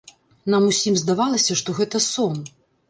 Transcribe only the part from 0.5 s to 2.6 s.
Нам усім здавалася, што гэта сон.